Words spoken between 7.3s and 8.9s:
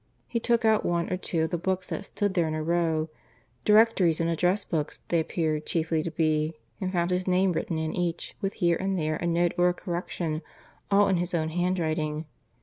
written in each, with here